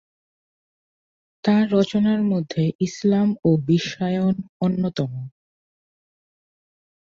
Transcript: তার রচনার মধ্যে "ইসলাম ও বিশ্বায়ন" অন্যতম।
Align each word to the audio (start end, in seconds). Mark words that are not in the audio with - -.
তার 1.43 1.63
রচনার 1.71 2.21
মধ্যে 2.23 2.63
"ইসলাম 2.79 3.27
ও 3.45 3.49
বিশ্বায়ন" 3.67 4.35
অন্যতম। 4.59 5.11